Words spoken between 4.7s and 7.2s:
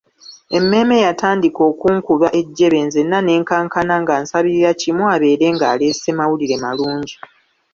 kimu abeere ng'aleese mawulire malungi.